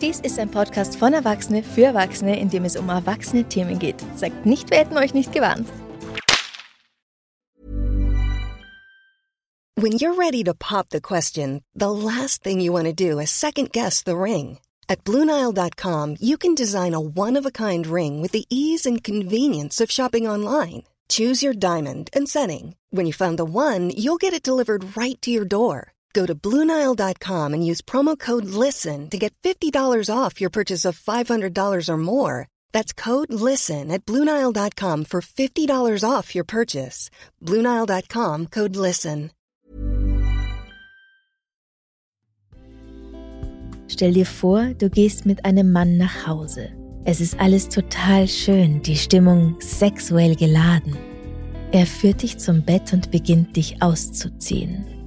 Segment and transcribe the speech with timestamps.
[0.00, 3.96] Dies ist ein Podcast von Erwachsene für Erwachsene, in dem es um erwachsene Themen geht.
[4.14, 5.68] Sagt nicht, wir hätten euch nicht gewarnt.
[9.74, 13.30] When you're ready to pop the question, the last thing you want to do is
[13.30, 14.58] second guess the ring.
[14.88, 20.28] At Bluenile.com, you can design a one-of-a-kind ring with the ease and convenience of shopping
[20.28, 20.84] online.
[21.08, 22.76] Choose your diamond and setting.
[22.90, 25.92] When you find the one, you'll get it delivered right to your door.
[26.12, 30.98] Go to Bluenile.com and use promo code LISTEN to get $50 off your purchase of
[30.98, 32.48] $500 or more.
[32.72, 37.10] That's code LISTEN at Bluenile.com for $50 off your purchase.
[37.40, 39.30] Bluenile.com code LISTEN.
[43.90, 46.68] Stell dir vor, du gehst mit einem Mann nach Hause.
[47.04, 50.96] Es ist alles total schön, die Stimmung sexuell geladen.
[51.72, 54.97] Er führt dich zum Bett und beginnt dich auszuziehen.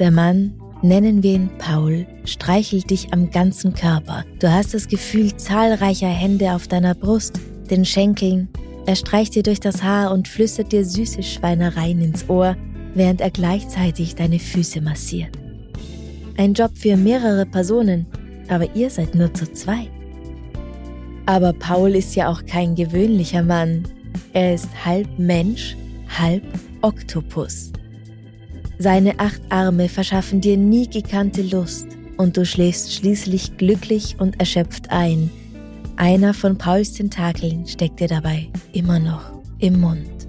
[0.00, 4.24] Der Mann, nennen wir ihn Paul, streichelt dich am ganzen Körper.
[4.38, 7.38] Du hast das Gefühl zahlreicher Hände auf deiner Brust,
[7.68, 8.48] den Schenkeln.
[8.86, 12.56] Er streicht dir durch das Haar und flüstert dir süße Schweinereien ins Ohr,
[12.94, 15.36] während er gleichzeitig deine Füße massiert.
[16.38, 18.06] Ein Job für mehrere Personen,
[18.48, 19.90] aber ihr seid nur zu zweit.
[21.26, 23.82] Aber Paul ist ja auch kein gewöhnlicher Mann.
[24.32, 25.76] Er ist halb Mensch,
[26.18, 26.42] halb
[26.80, 27.70] Oktopus.
[28.82, 31.86] Seine acht Arme verschaffen dir nie gekannte Lust
[32.16, 35.28] und du schläfst schließlich glücklich und erschöpft ein.
[35.96, 40.26] Einer von Pauls Tentakeln steckt dir dabei immer noch im Mund.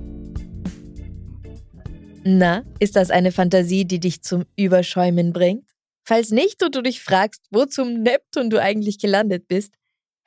[2.25, 5.69] Na, ist das eine Fantasie, die dich zum Überschäumen bringt?
[6.03, 9.75] Falls nicht und du dich fragst, wo zum Neptun du eigentlich gelandet bist,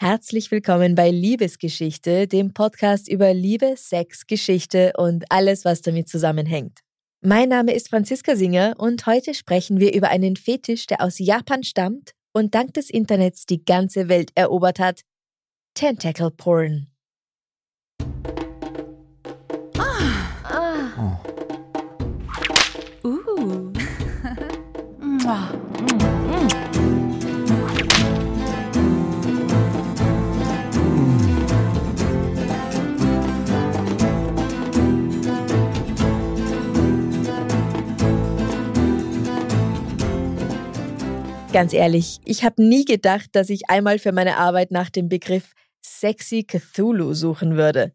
[0.00, 6.83] herzlich willkommen bei Liebesgeschichte, dem Podcast über Liebe, Sex, Geschichte und alles, was damit zusammenhängt.
[7.26, 11.62] Mein Name ist Franziska Singer und heute sprechen wir über einen Fetisch, der aus Japan
[11.62, 15.00] stammt und dank des Internets die ganze Welt erobert hat.
[15.72, 16.88] Tentacle Porn.
[41.54, 45.52] Ganz ehrlich, ich habe nie gedacht, dass ich einmal für meine Arbeit nach dem Begriff
[45.86, 47.92] Sexy Cthulhu suchen würde.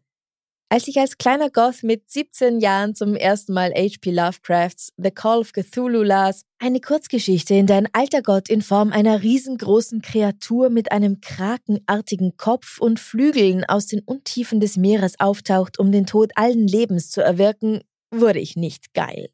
[0.70, 4.12] Als ich als kleiner Goth mit 17 Jahren zum ersten Mal H.P.
[4.12, 8.92] Lovecrafts The Call of Cthulhu las, eine Kurzgeschichte, in der ein alter Gott in Form
[8.92, 15.78] einer riesengroßen Kreatur mit einem krakenartigen Kopf und Flügeln aus den Untiefen des Meeres auftaucht,
[15.78, 19.28] um den Tod allen Lebens zu erwirken, wurde ich nicht geil.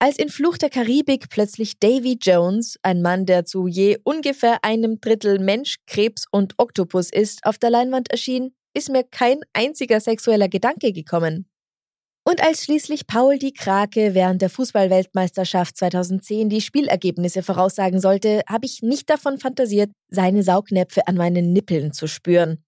[0.00, 5.00] Als in Fluch der Karibik plötzlich Davy Jones, ein Mann, der zu je ungefähr einem
[5.00, 10.48] Drittel Mensch, Krebs und Oktopus ist, auf der Leinwand erschien, ist mir kein einziger sexueller
[10.48, 11.48] Gedanke gekommen.
[12.24, 18.66] Und als schließlich Paul die Krake während der Fußballweltmeisterschaft 2010 die Spielergebnisse voraussagen sollte, habe
[18.66, 22.62] ich nicht davon fantasiert, seine Saugnäpfe an meinen Nippeln zu spüren.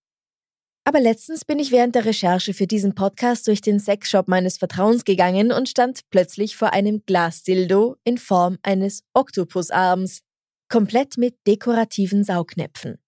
[0.85, 5.05] Aber letztens bin ich während der Recherche für diesen Podcast durch den Sexshop meines Vertrauens
[5.05, 10.23] gegangen und stand plötzlich vor einem Glasdildo in Form eines Oktopusarms,
[10.69, 12.99] komplett mit dekorativen Saugnäpfen.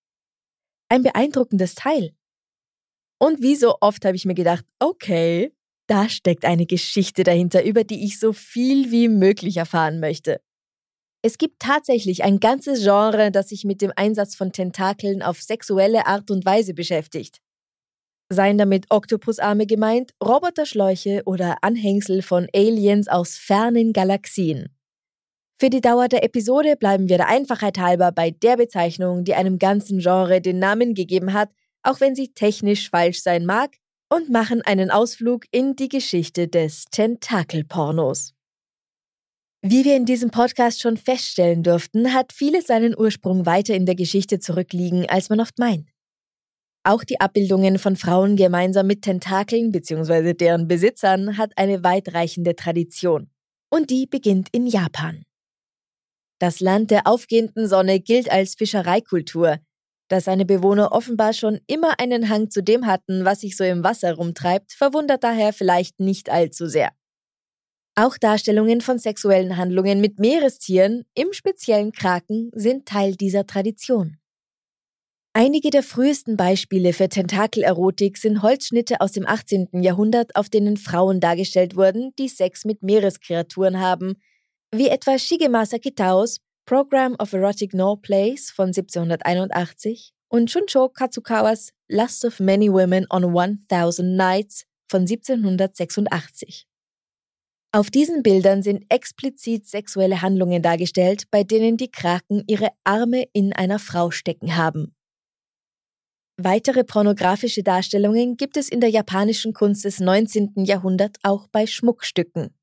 [0.88, 2.14] Ein beeindruckendes Teil.
[3.18, 5.54] Und wie so oft habe ich mir gedacht, okay,
[5.86, 10.40] da steckt eine Geschichte dahinter, über die ich so viel wie möglich erfahren möchte.
[11.22, 16.06] Es gibt tatsächlich ein ganzes Genre, das sich mit dem Einsatz von Tentakeln auf sexuelle
[16.06, 17.41] Art und Weise beschäftigt.
[18.32, 24.74] Seien damit Oktopusarme gemeint, Roboterschläuche oder Anhängsel von Aliens aus fernen Galaxien.
[25.58, 29.58] Für die Dauer der Episode bleiben wir der Einfachheit halber bei der Bezeichnung, die einem
[29.58, 31.50] ganzen Genre den Namen gegeben hat,
[31.82, 33.76] auch wenn sie technisch falsch sein mag,
[34.12, 38.34] und machen einen Ausflug in die Geschichte des Tentakelpornos.
[39.62, 43.94] Wie wir in diesem Podcast schon feststellen durften, hat vieles seinen Ursprung weiter in der
[43.94, 45.91] Geschichte zurückliegen, als man oft meint.
[46.84, 50.34] Auch die Abbildungen von Frauen gemeinsam mit Tentakeln bzw.
[50.34, 53.30] deren Besitzern hat eine weitreichende Tradition.
[53.70, 55.24] Und die beginnt in Japan.
[56.40, 59.58] Das Land der aufgehenden Sonne gilt als Fischereikultur,
[60.08, 63.84] da seine Bewohner offenbar schon immer einen Hang zu dem hatten, was sich so im
[63.84, 66.90] Wasser rumtreibt, verwundert daher vielleicht nicht allzu sehr.
[67.94, 74.18] Auch Darstellungen von sexuellen Handlungen mit Meerestieren, im speziellen Kraken, sind Teil dieser Tradition.
[75.34, 79.68] Einige der frühesten Beispiele für Tentakelerotik sind Holzschnitte aus dem 18.
[79.82, 84.16] Jahrhundert, auf denen Frauen dargestellt wurden, die Sex mit Meereskreaturen haben,
[84.74, 86.36] wie etwa Shigemasa Kitaos
[86.66, 93.24] Program of Erotic No Place von 1781 und Shuncho Katsukawas Lust of Many Women on
[93.24, 96.66] 1000 Nights von 1786.
[97.74, 103.54] Auf diesen Bildern sind explizit sexuelle Handlungen dargestellt, bei denen die Kraken ihre Arme in
[103.54, 104.94] einer Frau stecken haben.
[106.38, 110.64] Weitere pornografische Darstellungen gibt es in der japanischen Kunst des 19.
[110.64, 112.54] Jahrhunderts auch bei Schmuckstücken.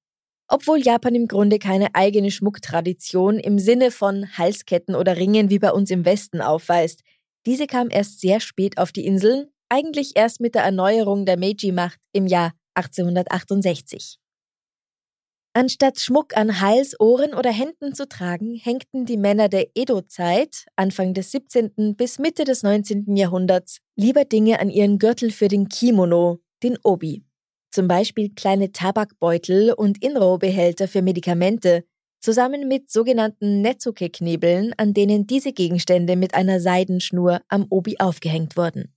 [0.47, 5.71] Obwohl Japan im Grunde keine eigene Schmucktradition im Sinne von Halsketten oder Ringen wie bei
[5.71, 7.01] uns im Westen aufweist,
[7.45, 11.99] diese kam erst sehr spät auf die Inseln, eigentlich erst mit der Erneuerung der Meiji-Macht
[12.11, 14.18] im Jahr 1868.
[15.53, 21.15] Anstatt Schmuck an Hals, Ohren oder Händen zu tragen, hängten die Männer der Edo-Zeit, Anfang
[21.15, 21.95] des 17.
[21.95, 23.15] bis Mitte des 19.
[23.15, 27.23] Jahrhunderts, lieber Dinge an ihren Gürtel für den Kimono, den Obi.
[27.71, 31.83] Zum Beispiel kleine Tabakbeutel und Inro-Behälter für Medikamente,
[32.19, 38.93] zusammen mit sogenannten Netsuke-Knebeln, an denen diese Gegenstände mit einer Seidenschnur am Obi aufgehängt wurden.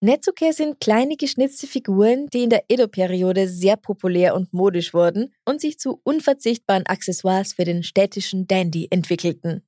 [0.00, 5.60] Netsuke sind kleine geschnitzte Figuren, die in der Edo-Periode sehr populär und modisch wurden und
[5.60, 9.62] sich zu unverzichtbaren Accessoires für den städtischen Dandy entwickelten.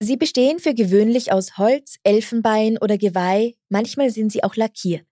[0.00, 5.06] Sie bestehen für gewöhnlich aus Holz, Elfenbein oder Geweih, manchmal sind sie auch lackiert.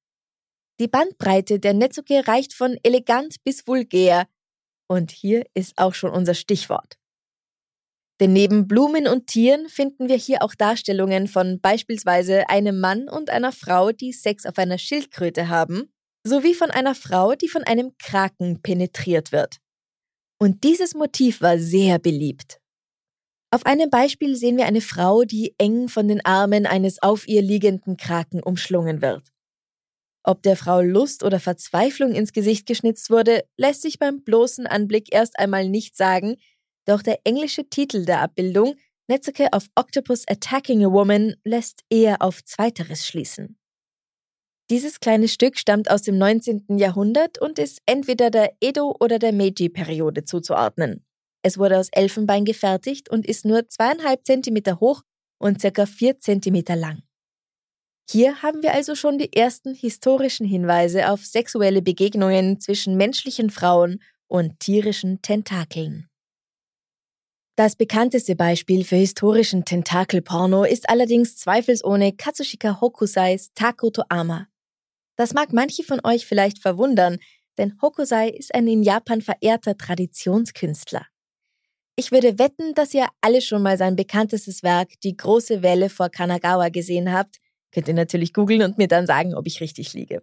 [0.78, 4.26] Die Bandbreite der Netsuke reicht von elegant bis vulgär.
[4.86, 6.98] Und hier ist auch schon unser Stichwort.
[8.22, 13.30] Denn neben Blumen und Tieren finden wir hier auch Darstellungen von beispielsweise einem Mann und
[13.30, 15.92] einer Frau, die Sex auf einer Schildkröte haben,
[16.24, 19.56] sowie von einer Frau, die von einem Kraken penetriert wird.
[20.38, 22.60] Und dieses Motiv war sehr beliebt.
[23.50, 27.42] Auf einem Beispiel sehen wir eine Frau, die eng von den Armen eines auf ihr
[27.42, 29.32] liegenden Kraken umschlungen wird.
[30.22, 35.12] Ob der Frau Lust oder Verzweiflung ins Gesicht geschnitzt wurde, lässt sich beim bloßen Anblick
[35.12, 36.36] erst einmal nicht sagen,
[36.86, 38.74] doch der englische Titel der Abbildung,
[39.08, 43.58] Netsuke of Octopus Attacking a Woman, lässt eher auf Zweiteres schließen.
[44.70, 46.78] Dieses kleine Stück stammt aus dem 19.
[46.78, 51.04] Jahrhundert und ist entweder der Edo- oder der Meiji-Periode zuzuordnen.
[51.42, 55.02] Es wurde aus Elfenbein gefertigt und ist nur zweieinhalb Zentimeter hoch
[55.38, 57.02] und circa vier Zentimeter lang.
[58.08, 64.02] Hier haben wir also schon die ersten historischen Hinweise auf sexuelle Begegnungen zwischen menschlichen Frauen
[64.28, 66.08] und tierischen Tentakeln.
[67.56, 74.48] Das bekannteste Beispiel für historischen Tentakelporno ist allerdings zweifelsohne Katsushika Hokusais Takoto Ama.
[75.16, 77.18] Das mag manche von euch vielleicht verwundern,
[77.58, 81.06] denn Hokusai ist ein in Japan verehrter Traditionskünstler.
[81.96, 86.08] Ich würde wetten, dass ihr alle schon mal sein bekanntestes Werk Die große Welle vor
[86.08, 87.38] Kanagawa gesehen habt,
[87.72, 90.22] Könnt ihr natürlich googeln und mir dann sagen, ob ich richtig liege.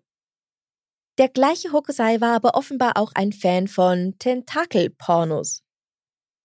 [1.17, 5.63] Der gleiche Hokusai war aber offenbar auch ein Fan von Tentakelpornos.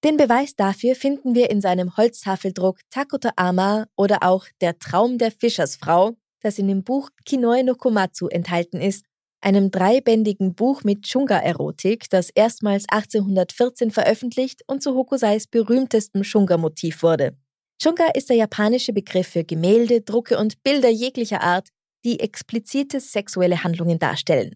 [0.04, 5.30] Den Beweis dafür finden wir in seinem Holztafeldruck Takoto Ama oder auch Der Traum der
[5.30, 6.12] Fischersfrau,
[6.42, 9.06] das in dem Buch Kinoi no Komatsu enthalten ist,
[9.40, 17.38] einem dreibändigen Buch mit Shunga-Erotik, das erstmals 1814 veröffentlicht und zu Hokusais berühmtestem Shunga-Motiv wurde.
[17.82, 21.70] Shunga ist der japanische Begriff für Gemälde, Drucke und Bilder jeglicher Art,
[22.04, 24.54] die explizite sexuelle Handlungen darstellen.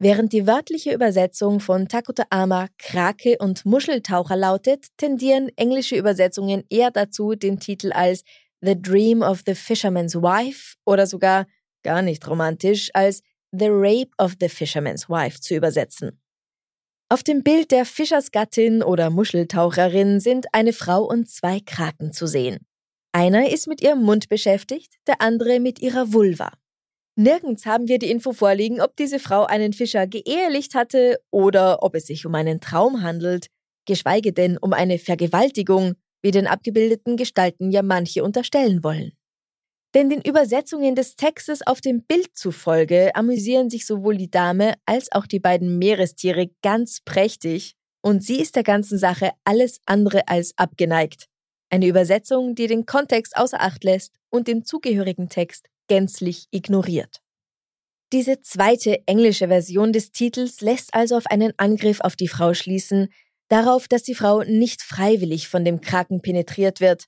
[0.00, 6.92] Während die wörtliche Übersetzung von Takuta Ama Krake und Muscheltaucher lautet, tendieren englische Übersetzungen eher
[6.92, 8.22] dazu, den Titel als
[8.60, 11.46] The Dream of the Fisherman's Wife oder sogar,
[11.82, 16.20] gar nicht romantisch, als The Rape of the Fisherman's Wife zu übersetzen.
[17.08, 22.58] Auf dem Bild der Fischersgattin oder Muscheltaucherin sind eine Frau und zwei Kraken zu sehen.
[23.12, 26.52] Einer ist mit ihrem Mund beschäftigt, der andere mit ihrer Vulva.
[27.18, 31.96] Nirgends haben wir die Info vorliegen, ob diese Frau einen Fischer geehelicht hatte oder ob
[31.96, 33.48] es sich um einen Traum handelt,
[33.86, 39.14] geschweige denn um eine Vergewaltigung, wie den abgebildeten Gestalten ja manche unterstellen wollen.
[39.96, 45.10] Denn den Übersetzungen des Textes auf dem Bild zufolge amüsieren sich sowohl die Dame als
[45.10, 50.52] auch die beiden Meerestiere ganz prächtig und sie ist der ganzen Sache alles andere als
[50.56, 51.26] abgeneigt.
[51.68, 57.20] Eine Übersetzung, die den Kontext außer Acht lässt und den zugehörigen Text gänzlich ignoriert.
[58.12, 63.08] Diese zweite englische Version des Titels lässt also auf einen Angriff auf die Frau schließen,
[63.48, 67.04] darauf, dass die Frau nicht freiwillig von dem Kraken penetriert wird,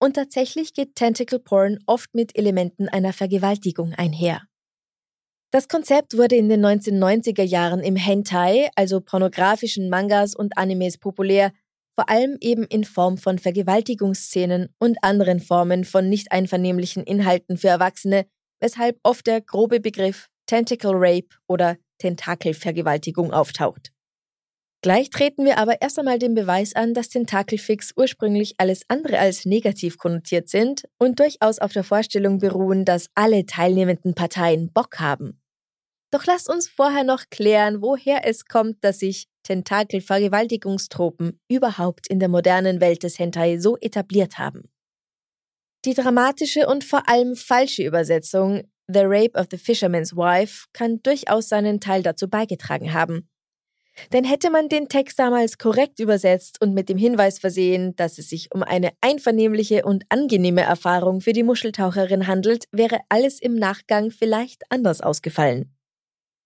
[0.00, 4.42] und tatsächlich geht Tentacle Porn oft mit Elementen einer Vergewaltigung einher.
[5.50, 11.52] Das Konzept wurde in den 1990er Jahren im Hentai, also pornografischen Mangas und Animes populär,
[11.98, 17.66] vor allem eben in Form von Vergewaltigungsszenen und anderen Formen von nicht einvernehmlichen Inhalten für
[17.66, 18.24] Erwachsene,
[18.60, 23.90] weshalb oft der grobe Begriff Tentacle Rape oder Tentakelvergewaltigung auftaucht.
[24.80, 29.44] Gleich treten wir aber erst einmal den Beweis an, dass Tentakelfix ursprünglich alles andere als
[29.44, 35.42] negativ konnotiert sind und durchaus auf der Vorstellung beruhen, dass alle teilnehmenden Parteien Bock haben.
[36.12, 42.28] Doch lasst uns vorher noch klären, woher es kommt, dass sich Tentakel-Vergewaltigungstropen überhaupt in der
[42.28, 44.70] modernen Welt des Hentai so etabliert haben.
[45.84, 51.48] Die dramatische und vor allem falsche Übersetzung The Rape of the Fisherman's Wife kann durchaus
[51.48, 53.28] seinen Teil dazu beigetragen haben.
[54.12, 58.28] Denn hätte man den Text damals korrekt übersetzt und mit dem Hinweis versehen, dass es
[58.28, 64.10] sich um eine einvernehmliche und angenehme Erfahrung für die Muscheltaucherin handelt, wäre alles im Nachgang
[64.10, 65.77] vielleicht anders ausgefallen.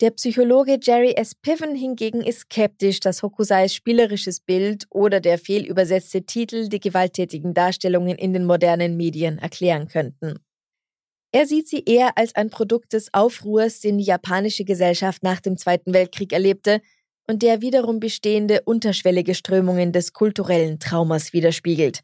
[0.02, 1.37] Der Psychologe Jerry S.
[1.37, 8.18] Piven hingegen ist skeptisch, dass Hokusais spielerisches Bild oder der fehlübersetzte Titel die gewalttätigen Darstellungen
[8.18, 10.40] in den modernen Medien erklären könnten.
[11.30, 15.56] Er sieht sie eher als ein Produkt des Aufruhrs, den die japanische Gesellschaft nach dem
[15.56, 16.80] Zweiten Weltkrieg erlebte
[17.28, 22.00] und der wiederum bestehende unterschwellige Strömungen des kulturellen Traumas widerspiegelt.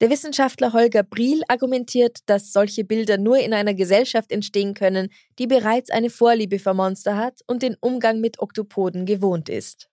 [0.00, 5.08] Der Wissenschaftler Holger Briel argumentiert, dass solche Bilder nur in einer Gesellschaft entstehen können,
[5.38, 9.88] die bereits eine Vorliebe für Monster hat und den Umgang mit Oktopoden gewohnt ist.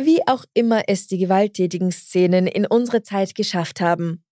[0.00, 4.24] Wie auch immer es die gewalttätigen Szenen in unsere Zeit geschafft haben.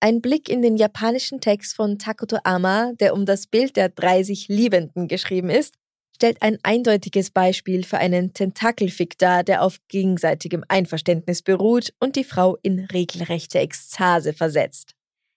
[0.00, 4.48] Ein Blick in den japanischen Text von Takuto Ama, der um das Bild der 30
[4.48, 5.74] Liebenden geschrieben ist,
[6.16, 12.24] stellt ein eindeutiges Beispiel für einen Tentakelfick dar, der auf gegenseitigem Einverständnis beruht und die
[12.24, 14.94] Frau in regelrechte Ekstase versetzt.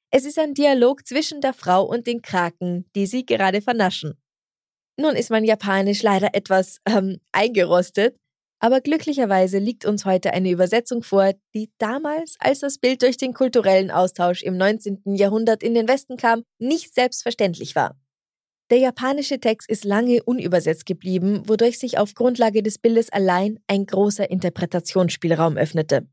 [0.10, 4.18] Es ist ein Dialog zwischen der Frau und den Kraken, die sie gerade vernaschen.
[4.98, 8.16] Nun ist mein Japanisch leider etwas ähm, eingerostet,
[8.62, 13.34] aber glücklicherweise liegt uns heute eine Übersetzung vor, die damals, als das Bild durch den
[13.34, 15.16] kulturellen Austausch im 19.
[15.16, 17.98] Jahrhundert in den Westen kam, nicht selbstverständlich war.
[18.70, 23.86] Der japanische Text ist lange unübersetzt geblieben, wodurch sich auf Grundlage des Bildes allein ein
[23.86, 26.08] großer Interpretationsspielraum öffnete.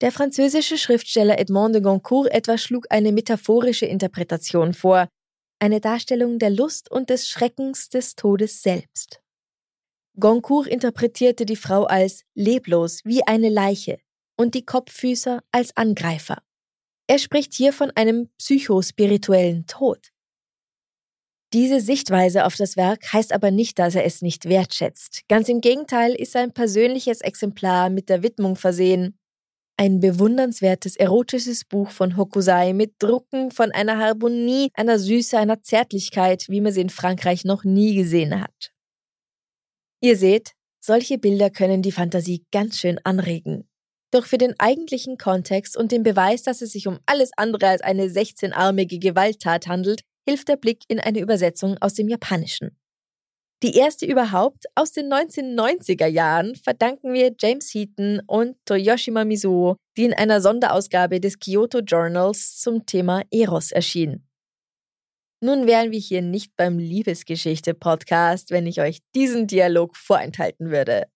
[0.00, 5.08] Der französische Schriftsteller Edmond de Goncourt etwa schlug eine metaphorische Interpretation vor,
[5.60, 9.20] eine Darstellung der Lust und des Schreckens des Todes selbst.
[10.18, 13.98] Goncourt interpretierte die Frau als leblos wie eine Leiche
[14.36, 16.42] und die Kopffüßer als Angreifer.
[17.06, 20.13] Er spricht hier von einem psychospirituellen Tod.
[21.54, 25.22] Diese Sichtweise auf das Werk heißt aber nicht, dass er es nicht wertschätzt.
[25.28, 29.16] Ganz im Gegenteil ist sein persönliches Exemplar mit der Widmung versehen.
[29.76, 36.46] Ein bewundernswertes erotisches Buch von Hokusai mit Drucken von einer Harmonie, einer Süße, einer Zärtlichkeit,
[36.48, 38.72] wie man sie in Frankreich noch nie gesehen hat.
[40.00, 43.68] Ihr seht, solche Bilder können die Fantasie ganz schön anregen.
[44.10, 47.80] Doch für den eigentlichen Kontext und den Beweis, dass es sich um alles andere als
[47.80, 52.76] eine 16-armige Gewalttat handelt, hilft der Blick in eine Übersetzung aus dem Japanischen.
[53.62, 60.04] Die erste überhaupt aus den 1990er Jahren verdanken wir James Heaton und Toyoshima Mizuo, die
[60.04, 64.28] in einer Sonderausgabe des Kyoto Journals zum Thema Eros erschien.
[65.40, 71.06] Nun wären wir hier nicht beim Liebesgeschichte-Podcast, wenn ich euch diesen Dialog vorenthalten würde.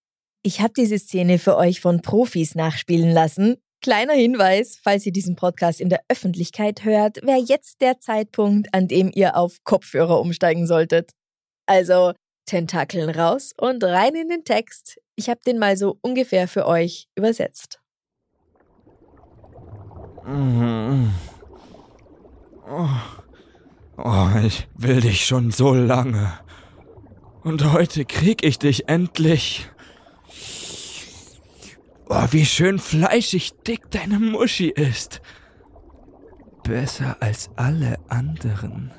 [0.43, 5.37] Ich habe diese Szene für euch von Profis nachspielen lassen Kleiner Hinweis, falls ihr diesen
[5.37, 10.67] Podcast in der Öffentlichkeit hört, wäre jetzt der Zeitpunkt, an dem ihr auf Kopfhörer umsteigen
[10.67, 11.11] solltet.
[11.65, 12.11] Also
[12.45, 14.99] Tentakeln raus und rein in den Text.
[15.15, 17.79] Ich habe den mal so ungefähr für euch übersetzt.
[20.25, 21.13] Mhm.
[22.67, 22.87] Oh.
[23.97, 26.33] oh, ich will dich schon so lange.
[27.43, 29.69] Und heute krieg ich dich endlich.
[32.11, 35.21] Oh, wie schön fleischig dick deine Muschi ist.
[36.63, 38.91] Besser als alle anderen.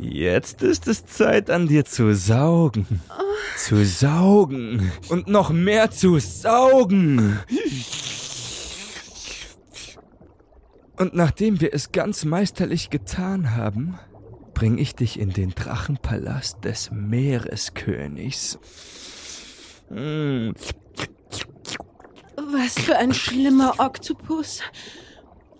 [0.00, 3.00] Jetzt ist es Zeit, an dir zu saugen.
[3.56, 4.90] Zu saugen.
[5.10, 7.38] Und noch mehr zu saugen.
[10.96, 13.96] Und nachdem wir es ganz meisterlich getan haben,
[14.54, 18.58] bring ich dich in den Drachenpalast des Meereskönigs.
[19.88, 20.52] Mmh.
[22.36, 24.60] Was für ein schlimmer Oktopus.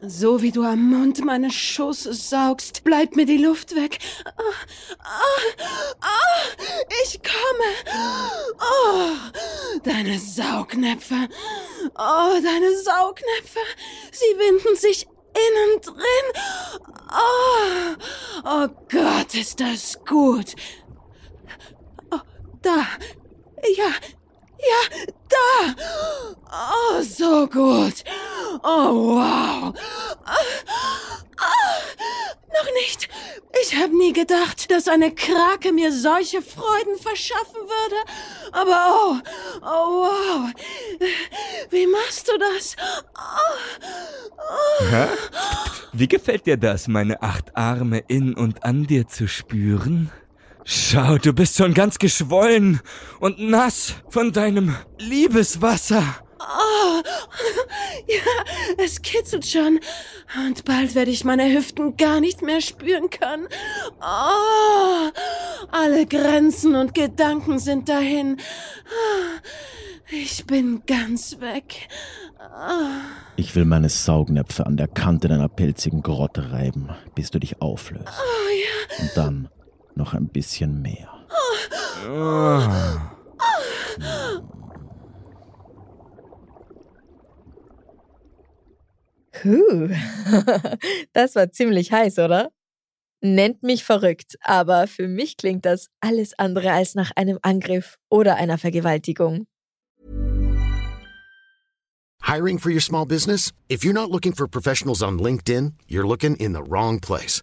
[0.00, 3.98] So wie du am Mund meines Schoßes saugst, bleibt mir die Luft weg.
[4.26, 4.42] Oh,
[5.04, 5.64] oh,
[6.02, 6.62] oh,
[7.02, 7.98] ich komme.
[8.60, 9.10] Oh,
[9.82, 11.28] deine Saugnäpfe.
[11.96, 13.58] Oh, deine Saugnäpfe.
[14.12, 16.42] Sie winden sich innen drin.
[17.10, 17.96] Oh,
[18.44, 20.54] oh Gott, ist das gut.
[22.12, 22.20] Oh,
[22.62, 22.86] da.
[23.76, 23.90] Ja,
[24.58, 25.74] ja, da!
[26.50, 28.04] Oh, so gut.
[28.62, 29.74] Oh, wow.
[32.58, 33.08] noch nicht.
[33.62, 37.96] Ich habe nie gedacht, dass eine Krake mir solche Freuden verschaffen würde.
[38.52, 39.16] aber oh,
[39.62, 40.50] oh wow.
[41.70, 42.76] Wie machst du das?
[43.16, 43.58] Oh,
[44.38, 45.06] oh.
[45.92, 50.10] Wie gefällt dir das, meine acht Arme in und an dir zu spüren?
[50.70, 52.80] Schau, du bist schon ganz geschwollen
[53.20, 56.02] und nass von deinem Liebeswasser.
[56.38, 57.02] Oh,
[58.06, 59.80] ja, es kitzelt schon.
[60.46, 63.48] Und bald werde ich meine Hüften gar nicht mehr spüren können.
[64.02, 65.10] Oh,
[65.70, 68.36] alle Grenzen und Gedanken sind dahin.
[70.10, 71.88] Ich bin ganz weg.
[73.36, 78.04] Ich will meine Saugnäpfe an der Kante deiner pelzigen Grotte reiben, bis du dich auflöst.
[78.06, 79.02] Oh ja.
[79.02, 79.48] Und dann
[79.98, 81.08] noch ein bisschen mehr.
[82.08, 82.62] Oh.
[89.32, 89.88] Puh,
[91.12, 92.50] das war ziemlich heiß, oder?
[93.20, 98.36] Nennt mich verrückt, aber für mich klingt das alles andere als nach einem Angriff oder
[98.36, 99.46] einer Vergewaltigung.
[102.22, 103.52] Hiring for your small business?
[103.68, 107.42] If you're not looking for professionals on LinkedIn, you're looking in the wrong place.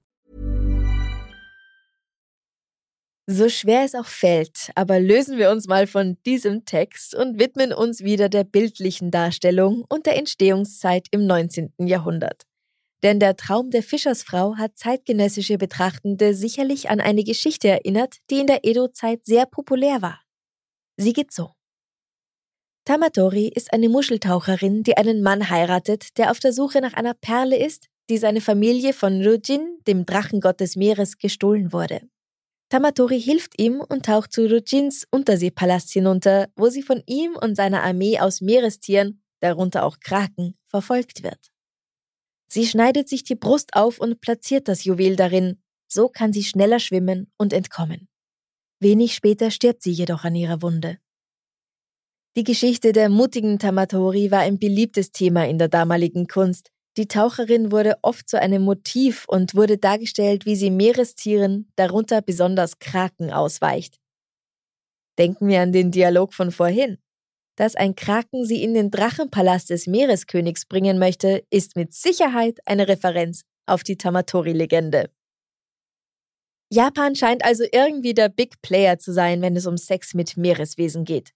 [3.27, 7.71] So schwer es auch fällt, aber lösen wir uns mal von diesem Text und widmen
[7.71, 11.73] uns wieder der bildlichen Darstellung und der Entstehungszeit im 19.
[11.79, 12.43] Jahrhundert.
[13.03, 18.47] Denn der Traum der Fischersfrau hat zeitgenössische Betrachtende sicherlich an eine Geschichte erinnert, die in
[18.47, 20.21] der Edo-Zeit sehr populär war.
[20.97, 21.51] Sie geht so.
[22.85, 27.57] Tamatori ist eine Muscheltaucherin, die einen Mann heiratet, der auf der Suche nach einer Perle
[27.57, 32.01] ist, die seine Familie von Rujin, dem Drachengott des Meeres, gestohlen wurde.
[32.71, 37.83] Tamatori hilft ihm und taucht zu Rujins Unterseepalast hinunter, wo sie von ihm und seiner
[37.83, 41.51] Armee aus Meerestieren, darunter auch Kraken, verfolgt wird.
[42.47, 46.79] Sie schneidet sich die Brust auf und platziert das Juwel darin, so kann sie schneller
[46.79, 48.07] schwimmen und entkommen.
[48.79, 50.97] Wenig später stirbt sie jedoch an ihrer Wunde.
[52.37, 57.71] Die Geschichte der mutigen Tamatori war ein beliebtes Thema in der damaligen Kunst, die Taucherin
[57.71, 63.97] wurde oft zu einem Motiv und wurde dargestellt, wie sie Meerestieren, darunter besonders Kraken, ausweicht.
[65.17, 66.97] Denken wir an den Dialog von vorhin.
[67.55, 72.87] Dass ein Kraken sie in den Drachenpalast des Meereskönigs bringen möchte, ist mit Sicherheit eine
[72.87, 75.09] Referenz auf die Tamatori-Legende.
[76.73, 81.03] Japan scheint also irgendwie der Big Player zu sein, wenn es um Sex mit Meereswesen
[81.03, 81.33] geht.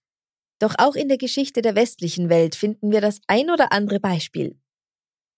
[0.58, 4.58] Doch auch in der Geschichte der westlichen Welt finden wir das ein oder andere Beispiel.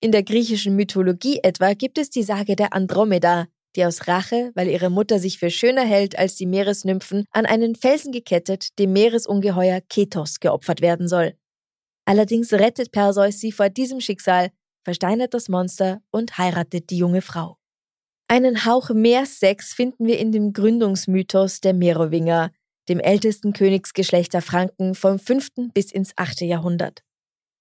[0.00, 4.68] In der griechischen Mythologie etwa gibt es die Sage der Andromeda, die aus Rache, weil
[4.68, 9.80] ihre Mutter sich für schöner hält als die Meeresnymphen, an einen Felsen gekettet dem Meeresungeheuer
[9.80, 11.34] Ketos geopfert werden soll.
[12.04, 14.50] Allerdings rettet Perseus sie vor diesem Schicksal,
[14.84, 17.56] versteinert das Monster und heiratet die junge Frau.
[18.28, 22.52] Einen Hauch mehr Sex finden wir in dem Gründungsmythos der Merowinger,
[22.88, 25.72] dem ältesten Königsgeschlecht der Franken vom 5.
[25.74, 26.42] bis ins 8.
[26.42, 27.02] Jahrhundert.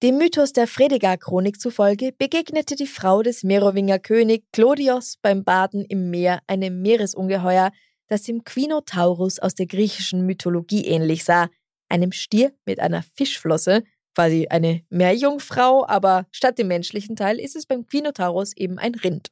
[0.03, 6.11] Dem Mythos der Fredegar-Chronik zufolge begegnete die Frau des Merowinger König Clodios beim Baden im
[6.11, 7.71] Meer einem Meeresungeheuer,
[8.07, 11.49] das dem Quinotaurus aus der griechischen Mythologie ähnlich sah,
[11.89, 17.65] einem Stier mit einer Fischflosse, quasi eine Meerjungfrau, aber statt dem menschlichen Teil ist es
[17.65, 19.31] beim Quinotaurus eben ein Rind.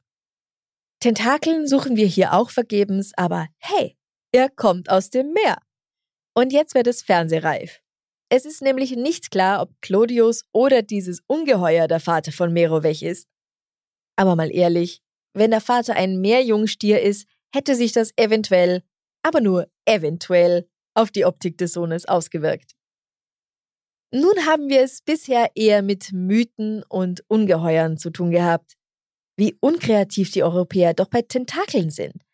[0.98, 3.96] Tentakeln suchen wir hier auch vergebens, aber hey,
[4.32, 5.58] er kommt aus dem Meer.
[6.34, 7.80] Und jetzt wird es fernsehreif.
[8.28, 13.28] Es ist nämlich nicht klar, ob Clodius oder dieses Ungeheuer der Vater von Merovech ist.
[14.16, 15.00] Aber mal ehrlich,
[15.32, 18.82] wenn der Vater ein Meerjungstier ist, hätte sich das eventuell,
[19.22, 22.72] aber nur eventuell, auf die Optik des Sohnes ausgewirkt.
[24.12, 28.76] Nun haben wir es bisher eher mit Mythen und Ungeheuern zu tun gehabt.
[29.36, 32.25] Wie unkreativ die Europäer doch bei Tentakeln sind.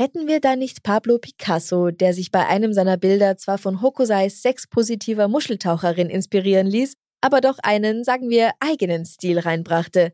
[0.00, 4.42] Hätten wir da nicht Pablo Picasso, der sich bei einem seiner Bilder zwar von Hokusais
[4.42, 10.12] sexpositiver Muscheltaucherin inspirieren ließ, aber doch einen, sagen wir, eigenen Stil reinbrachte.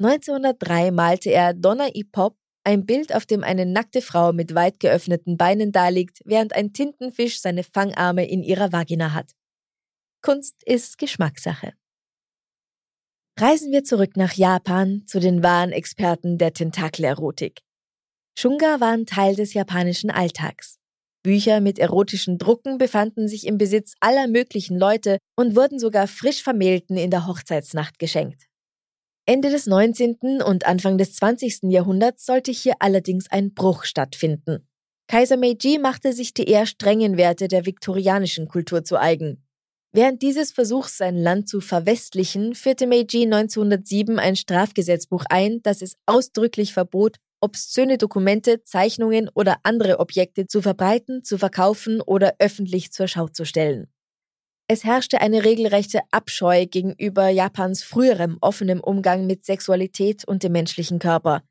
[0.00, 4.80] 1903 malte er Donna i Pop, ein Bild, auf dem eine nackte Frau mit weit
[4.80, 9.32] geöffneten Beinen daliegt, während ein Tintenfisch seine Fangarme in ihrer Vagina hat.
[10.22, 11.74] Kunst ist Geschmackssache.
[13.38, 17.63] Reisen wir zurück nach Japan zu den wahren Experten der Tentakelerotik.
[18.36, 20.78] Shunga waren Teil des japanischen Alltags.
[21.22, 26.42] Bücher mit erotischen Drucken befanden sich im Besitz aller möglichen Leute und wurden sogar frisch
[26.42, 28.46] Vermählten in der Hochzeitsnacht geschenkt.
[29.26, 30.42] Ende des 19.
[30.44, 31.70] und Anfang des 20.
[31.70, 34.68] Jahrhunderts sollte hier allerdings ein Bruch stattfinden.
[35.06, 39.46] Kaiser Meiji machte sich die eher strengen Werte der viktorianischen Kultur zu eigen.
[39.92, 45.96] Während dieses Versuchs, sein Land zu verwestlichen, führte Meiji 1907 ein Strafgesetzbuch ein, das es
[46.04, 53.06] ausdrücklich verbot, obszöne Dokumente, Zeichnungen oder andere Objekte zu verbreiten, zu verkaufen oder öffentlich zur
[53.06, 53.88] Schau zu stellen.
[54.66, 60.98] Es herrschte eine regelrechte Abscheu gegenüber Japans früherem offenem Umgang mit Sexualität und dem menschlichen
[60.98, 61.42] Körper.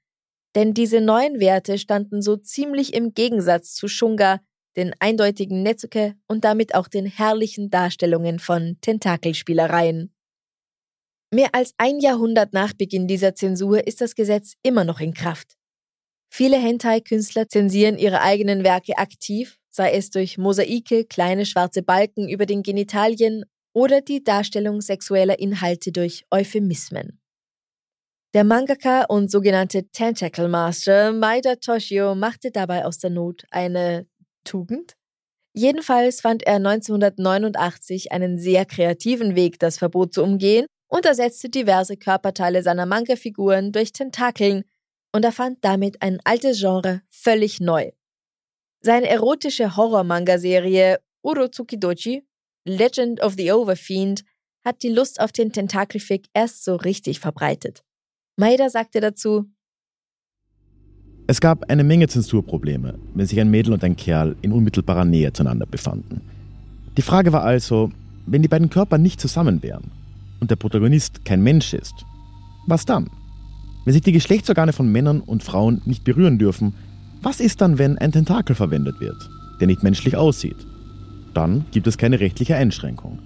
[0.55, 4.39] Denn diese neuen Werte standen so ziemlich im Gegensatz zu Shunga,
[4.75, 10.11] den eindeutigen Netsuke und damit auch den herrlichen Darstellungen von Tentakelspielereien.
[11.31, 15.55] Mehr als ein Jahrhundert nach Beginn dieser Zensur ist das Gesetz immer noch in Kraft.
[16.35, 22.47] Viele Hentai-Künstler zensieren ihre eigenen Werke aktiv, sei es durch Mosaike, kleine schwarze Balken über
[22.47, 27.21] den Genitalien oder die Darstellung sexueller Inhalte durch Euphemismen.
[28.33, 34.07] Der Mangaka und sogenannte Tentacle Master Maida Toshio machte dabei aus der Not eine
[34.43, 34.93] Tugend?
[35.53, 41.95] Jedenfalls fand er 1989 einen sehr kreativen Weg, das Verbot zu umgehen und ersetzte diverse
[41.95, 44.63] Körperteile seiner Manga-Figuren durch Tentakeln,
[45.13, 47.91] und erfand damit ein altes Genre völlig neu.
[48.81, 52.25] Seine erotische Horror-Manga-Serie Urotsukidochi,
[52.65, 54.23] Legend of the Overfiend,
[54.65, 57.83] hat die Lust auf den Tentakelfick erst so richtig verbreitet.
[58.37, 59.45] Maida sagte dazu,
[61.25, 65.31] es gab eine Menge Zensurprobleme, wenn sich ein Mädel und ein Kerl in unmittelbarer Nähe
[65.31, 66.21] zueinander befanden.
[66.97, 67.91] Die Frage war also,
[68.25, 69.89] wenn die beiden Körper nicht zusammen wären
[70.41, 71.93] und der Protagonist kein Mensch ist,
[72.67, 73.09] was dann?
[73.85, 76.73] Wenn sich die Geschlechtsorgane von Männern und Frauen nicht berühren dürfen,
[77.21, 80.57] was ist dann, wenn ein Tentakel verwendet wird, der nicht menschlich aussieht?
[81.33, 83.19] Dann gibt es keine rechtliche Einschränkung.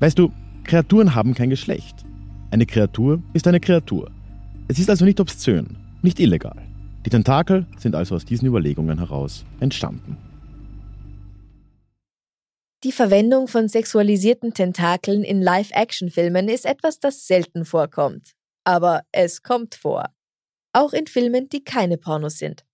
[0.00, 0.32] Weißt du,
[0.64, 2.04] Kreaturen haben kein Geschlecht.
[2.50, 4.10] Eine Kreatur ist eine Kreatur.
[4.68, 6.56] Es ist also nicht obszön, nicht illegal.
[7.04, 10.16] Die Tentakel sind also aus diesen Überlegungen heraus entstanden.
[12.84, 18.33] Die Verwendung von sexualisierten Tentakeln in Live-Action-Filmen ist etwas, das selten vorkommt
[18.64, 20.06] aber es kommt vor.
[20.72, 22.64] Auch in Filmen, die keine Pornos sind.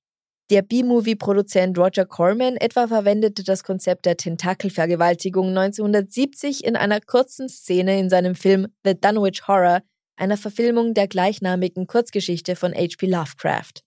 [0.50, 8.00] Der B-Movie-Produzent Roger Corman etwa verwendete das Konzept der Tentakelvergewaltigung 1970 in einer kurzen Szene
[8.00, 9.82] in seinem Film The Dunwich Horror,
[10.16, 13.06] einer Verfilmung der gleichnamigen Kurzgeschichte von H.P.
[13.06, 13.84] Lovecraft.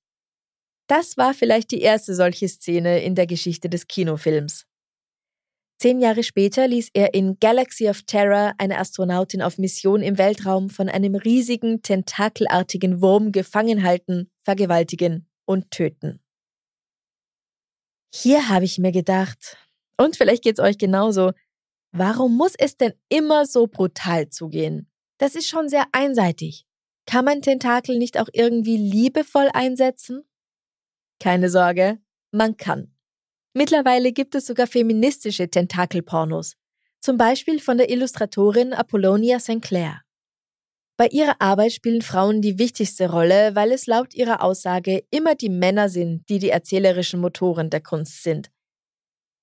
[0.87, 4.65] Das war vielleicht die erste solche Szene in der Geschichte des Kinofilms.
[5.84, 10.69] Zehn Jahre später ließ er in Galaxy of Terror eine Astronautin auf Mission im Weltraum
[10.69, 16.24] von einem riesigen, tentakelartigen Wurm gefangen halten, vergewaltigen und töten.
[18.15, 19.58] Hier habe ich mir gedacht,
[19.98, 21.34] und vielleicht geht's euch genauso,
[21.91, 24.89] warum muss es denn immer so brutal zugehen?
[25.17, 26.65] Das ist schon sehr einseitig.
[27.06, 30.24] Kann man Tentakel nicht auch irgendwie liebevoll einsetzen?
[31.19, 32.00] Keine Sorge,
[32.32, 32.92] man kann.
[33.53, 36.55] Mittlerweile gibt es sogar feministische Tentakelpornos,
[36.99, 39.61] zum Beispiel von der Illustratorin Apollonia St.
[39.61, 40.01] Clair.
[40.97, 45.49] Bei ihrer Arbeit spielen Frauen die wichtigste Rolle, weil es laut ihrer Aussage immer die
[45.49, 48.49] Männer sind, die die erzählerischen Motoren der Kunst sind.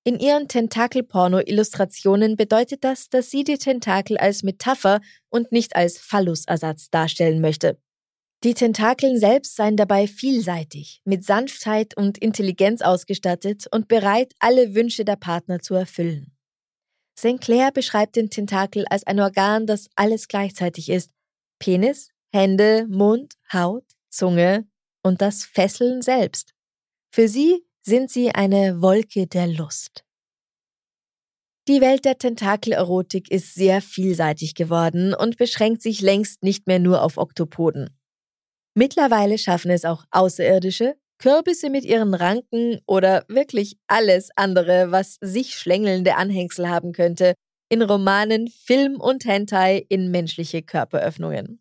[0.05, 6.89] In ihren Tentakelporno-Illustrationen bedeutet das, dass sie die Tentakel als Metapher und nicht als Phallusersatz
[6.91, 7.79] darstellen möchte.
[8.43, 15.05] Die Tentakeln selbst seien dabei vielseitig, mit Sanftheit und Intelligenz ausgestattet und bereit, alle Wünsche
[15.05, 16.35] der Partner zu erfüllen.
[17.19, 17.39] St.
[17.43, 21.11] Clair beschreibt den Tentakel als ein Organ, das alles gleichzeitig ist.
[21.59, 24.67] Penis, Hände, Mund, Haut, Zunge
[25.03, 26.55] und das Fesseln selbst.
[27.13, 30.03] Für sie sind sie eine Wolke der Lust.
[31.69, 37.03] Die Welt der Tentakelerotik ist sehr vielseitig geworden und beschränkt sich längst nicht mehr nur
[37.03, 38.00] auf Oktopoden.
[38.81, 45.55] Mittlerweile schaffen es auch Außerirdische, Kürbisse mit ihren Ranken oder wirklich alles andere, was sich
[45.55, 47.35] schlängelnde Anhängsel haben könnte,
[47.69, 51.61] in Romanen, Film und Hentai in menschliche Körperöffnungen.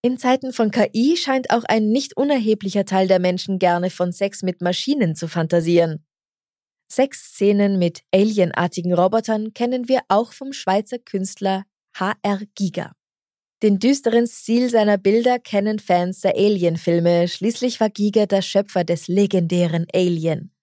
[0.00, 4.42] In Zeiten von KI scheint auch ein nicht unerheblicher Teil der Menschen gerne von Sex
[4.42, 6.06] mit Maschinen zu fantasieren.
[6.90, 12.92] Sexszenen mit alienartigen Robotern kennen wir auch vom Schweizer Künstler HR Giga.
[13.62, 19.06] Den düsteren Stil seiner Bilder kennen Fans der Alien-Filme, schließlich war Giga der Schöpfer des
[19.06, 20.54] legendären Alien.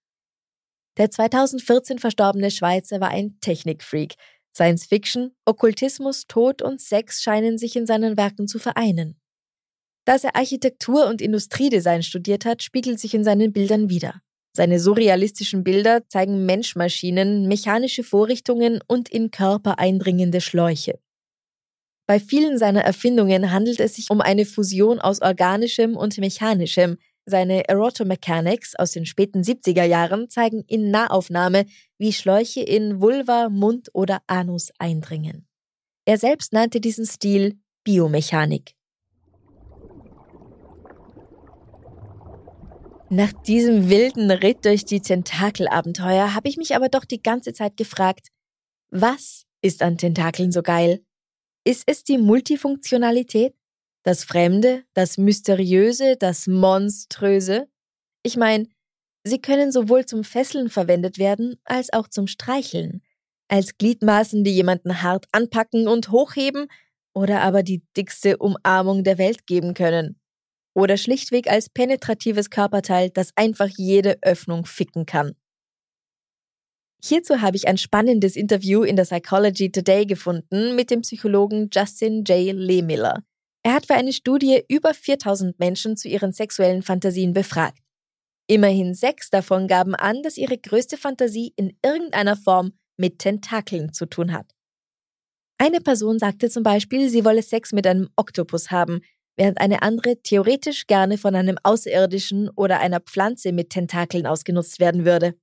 [0.97, 4.15] Der 2014 verstorbene Schweizer war ein Technikfreak.
[4.55, 9.21] Science Fiction, Okkultismus, Tod und Sex scheinen sich in seinen Werken zu vereinen.
[10.05, 14.21] Dass er Architektur und Industriedesign studiert hat, spiegelt sich in seinen Bildern wider.
[14.55, 20.97] Seine surrealistischen Bilder zeigen Menschmaschinen, mechanische Vorrichtungen und in Körper eindringende Schläuche.
[22.08, 26.98] Bei vielen seiner Erfindungen handelt es sich um eine Fusion aus organischem und mechanischem.
[27.26, 31.65] Seine Erotomechanics aus den späten 70er Jahren zeigen in Nahaufnahme,
[31.98, 35.46] wie Schläuche in Vulva, Mund oder Anus eindringen.
[36.06, 38.72] Er selbst nannte diesen Stil Biomechanik.
[43.10, 47.76] Nach diesem wilden Ritt durch die Tentakelabenteuer habe ich mich aber doch die ganze Zeit
[47.76, 48.30] gefragt,
[48.91, 51.02] was ist an Tentakeln so geil?
[51.67, 53.53] Ist es die Multifunktionalität?
[54.03, 57.67] Das Fremde, das Mysteriöse, das Monströse?
[58.23, 58.69] Ich meine,
[59.25, 63.01] sie können sowohl zum Fesseln verwendet werden, als auch zum Streicheln,
[63.49, 66.67] als Gliedmaßen, die jemanden hart anpacken und hochheben,
[67.13, 70.21] oder aber die dickste Umarmung der Welt geben können
[70.73, 75.36] oder schlichtweg als penetratives Körperteil, das einfach jede Öffnung ficken kann.
[77.03, 82.23] Hierzu habe ich ein spannendes Interview in der Psychology Today gefunden mit dem Psychologen Justin
[82.23, 82.55] J.
[82.55, 83.23] Lehmiller.
[83.63, 87.79] Er hat für eine Studie über 4000 Menschen zu ihren sexuellen Fantasien befragt.
[88.47, 94.05] Immerhin sechs davon gaben an, dass ihre größte Fantasie in irgendeiner Form mit Tentakeln zu
[94.05, 94.53] tun hat.
[95.60, 99.01] Eine Person sagte zum Beispiel, sie wolle Sex mit einem Oktopus haben,
[99.36, 105.03] während eine andere theoretisch gerne von einem Außerirdischen oder einer Pflanze mit Tentakeln ausgenutzt werden
[105.03, 105.36] würde.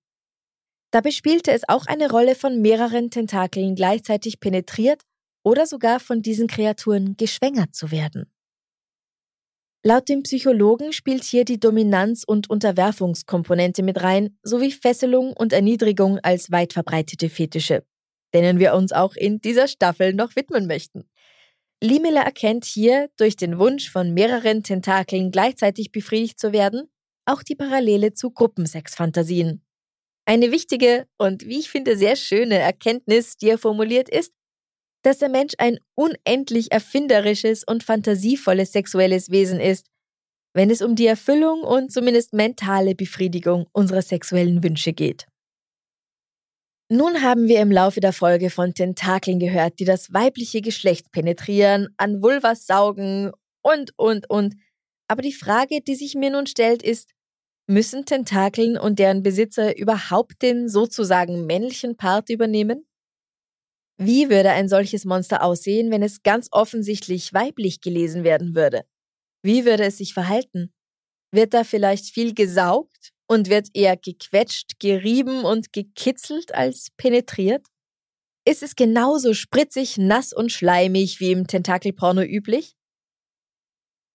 [0.94, 5.02] Dabei spielte es auch eine Rolle, von mehreren Tentakeln gleichzeitig penetriert
[5.42, 8.33] oder sogar von diesen Kreaturen geschwängert zu werden.
[9.83, 16.20] Laut dem Psychologen spielt hier die Dominanz- und Unterwerfungskomponente mit rein, sowie Fesselung und Erniedrigung
[16.20, 17.85] als weit verbreitete Fetische,
[18.33, 21.11] denen wir uns auch in dieser Staffel noch widmen möchten.
[21.83, 26.88] Limele erkennt hier durch den Wunsch von mehreren Tentakeln gleichzeitig befriedigt zu werden,
[27.24, 29.64] auch die Parallele zu Gruppensexfantasien.
[30.26, 34.32] Eine wichtige und wie ich finde sehr schöne Erkenntnis, die er formuliert ist,
[35.02, 39.87] dass der Mensch ein unendlich erfinderisches und fantasievolles sexuelles Wesen ist,
[40.54, 45.26] wenn es um die Erfüllung und zumindest mentale Befriedigung unserer sexuellen Wünsche geht.
[46.90, 51.88] Nun haben wir im Laufe der Folge von Tentakeln gehört, die das weibliche Geschlecht penetrieren,
[51.96, 53.32] an Vulvas saugen
[53.62, 54.54] und, und, und.
[55.08, 57.13] Aber die Frage, die sich mir nun stellt, ist,
[57.66, 62.87] müssen Tentakeln und deren Besitzer überhaupt den sozusagen männlichen Part übernehmen?
[63.96, 68.85] Wie würde ein solches Monster aussehen, wenn es ganz offensichtlich weiblich gelesen werden würde?
[69.42, 70.72] Wie würde es sich verhalten?
[71.33, 77.66] Wird da vielleicht viel gesaugt und wird eher gequetscht, gerieben und gekitzelt als penetriert?
[78.46, 82.74] Ist es genauso spritzig, nass und schleimig wie im Tentakelporno üblich?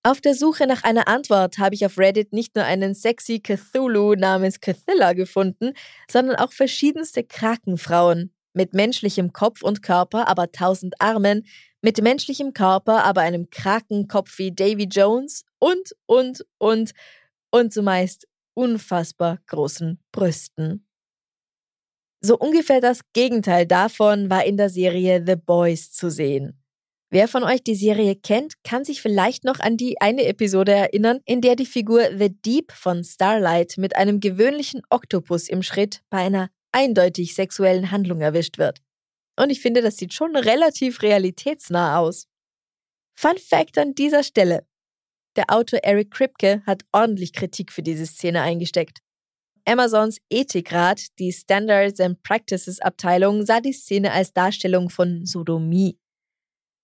[0.02, 4.16] Auf der Suche nach einer Antwort habe ich auf Reddit nicht nur einen sexy Cthulhu
[4.16, 5.74] namens Cthulha gefunden,
[6.10, 11.46] sondern auch verschiedenste Krakenfrauen mit menschlichem Kopf und Körper, aber tausend Armen,
[11.82, 16.94] mit menschlichem Körper, aber einem Krakenkopf wie Davy Jones und, und, und,
[17.52, 20.86] und zumeist unfassbar großen Brüsten.
[22.22, 26.59] So ungefähr das Gegenteil davon war in der Serie The Boys zu sehen.
[27.12, 31.22] Wer von euch die Serie kennt, kann sich vielleicht noch an die eine Episode erinnern,
[31.26, 36.20] in der die Figur The Deep von Starlight mit einem gewöhnlichen Oktopus im Schritt bei
[36.20, 38.82] einer eindeutig sexuellen Handlung erwischt wird.
[39.40, 42.28] Und ich finde, das sieht schon relativ realitätsnah aus.
[43.18, 44.68] Fun Fact an dieser Stelle.
[45.36, 49.00] Der Autor Eric Kripke hat ordentlich Kritik für diese Szene eingesteckt.
[49.66, 55.98] Amazons Ethikrat, die Standards and Practices Abteilung, sah die Szene als Darstellung von Sodomie.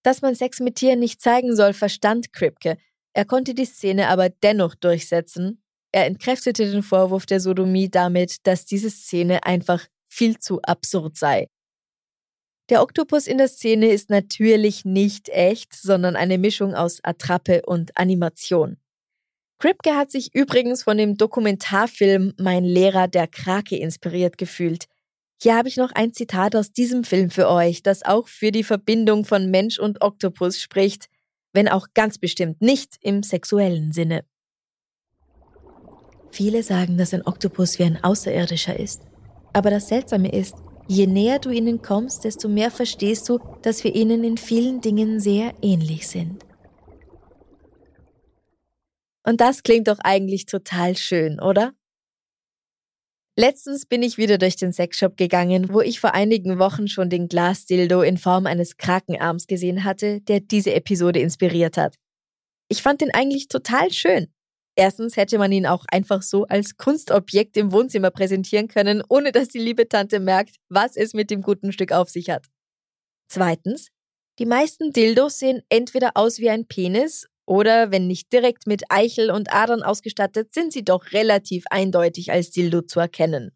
[0.05, 2.77] Dass man Sex mit Tieren nicht zeigen soll, verstand Kripke.
[3.13, 5.63] Er konnte die Szene aber dennoch durchsetzen.
[5.91, 11.49] Er entkräftete den Vorwurf der Sodomie damit, dass diese Szene einfach viel zu absurd sei.
[12.69, 17.97] Der Oktopus in der Szene ist natürlich nicht echt, sondern eine Mischung aus Attrappe und
[17.97, 18.77] Animation.
[19.57, 24.85] Kripke hat sich übrigens von dem Dokumentarfilm Mein Lehrer der Krake inspiriert gefühlt.
[25.41, 28.63] Hier habe ich noch ein Zitat aus diesem Film für euch, das auch für die
[28.63, 31.09] Verbindung von Mensch und Oktopus spricht.
[31.53, 34.25] wenn auch ganz bestimmt nicht im sexuellen Sinne.
[36.29, 39.03] Viele sagen, dass ein Oktopus wie ein Außerirdischer ist.
[39.53, 40.55] Aber das Seltsame ist,
[40.89, 45.21] je näher du ihnen kommst, desto mehr verstehst du, dass wir ihnen in vielen Dingen
[45.21, 46.45] sehr ähnlich sind.
[49.23, 51.71] Und das klingt doch eigentlich total schön, oder?
[53.37, 57.27] Letztens bin ich wieder durch den Sexshop gegangen, wo ich vor einigen Wochen schon den
[57.27, 61.95] Glasdildo in Form eines Krakenarms gesehen hatte, der diese Episode inspiriert hat.
[62.69, 64.27] Ich fand den eigentlich total schön.
[64.77, 69.49] Erstens hätte man ihn auch einfach so als Kunstobjekt im Wohnzimmer präsentieren können, ohne dass
[69.49, 72.47] die liebe Tante merkt, was es mit dem guten Stück auf sich hat.
[73.29, 73.89] Zweitens,
[74.39, 79.29] die meisten Dildos sehen entweder aus wie ein Penis oder, wenn nicht direkt mit Eichel
[79.31, 83.51] und Adern ausgestattet, sind sie doch relativ eindeutig als Dildo zu erkennen.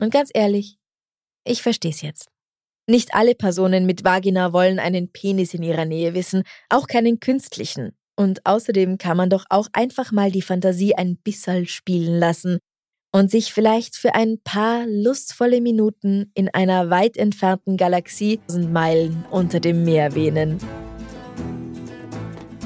[0.00, 0.78] Und ganz ehrlich,
[1.44, 2.28] ich verstehe es jetzt.
[2.88, 7.96] Nicht alle Personen mit Vagina wollen einen Penis in ihrer Nähe wissen, auch keinen künstlichen.
[8.16, 12.58] Und außerdem kann man doch auch einfach mal die Fantasie ein bisschen spielen lassen
[13.12, 19.24] und sich vielleicht für ein paar lustvolle Minuten in einer weit entfernten Galaxie tausend Meilen
[19.30, 20.58] unter dem Meer wähnen.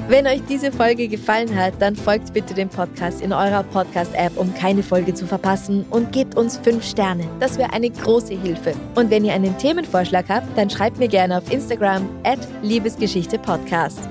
[0.07, 4.53] Wenn euch diese Folge gefallen hat, dann folgt bitte dem Podcast in eurer Podcast-App, um
[4.53, 7.27] keine Folge zu verpassen und gebt uns 5 Sterne.
[7.39, 8.73] Das wäre eine große Hilfe.
[8.93, 14.07] Und wenn ihr einen Themenvorschlag habt, dann schreibt mir gerne auf Instagram at Liebesgeschichte Podcast.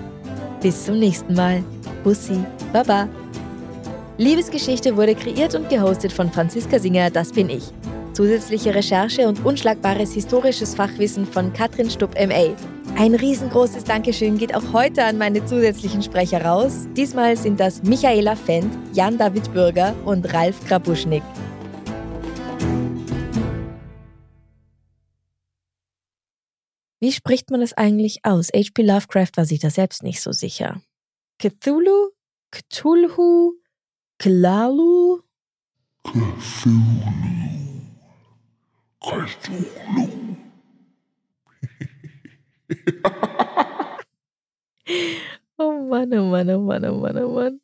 [0.61, 1.62] Bis zum nächsten Mal.
[2.02, 2.44] Bussi.
[2.72, 3.09] Baba.
[4.18, 7.72] Liebesgeschichte wurde kreiert und gehostet von Franziska Singer, das bin ich.
[8.14, 12.55] Zusätzliche Recherche und unschlagbares historisches Fachwissen von Katrin Stupp MA.
[12.96, 16.87] Ein riesengroßes Dankeschön geht auch heute an meine zusätzlichen Sprecher raus.
[16.96, 21.24] Diesmal sind das Michaela Fendt, Jan-David Bürger und Ralf Grabuschnik.
[27.00, 28.48] Wie spricht man das eigentlich aus?
[28.55, 28.83] H.P.
[28.83, 30.81] Lovecraft war sich da selbst nicht so sicher.
[31.40, 32.11] Cthulhu?
[32.53, 33.55] Cthulhu?
[34.18, 35.18] Klalu?
[36.05, 37.63] Cthulhu.
[39.04, 40.36] Cthulhu.
[45.58, 47.63] oh Mann, oh Mann, oh Mann, oh Mann, oh.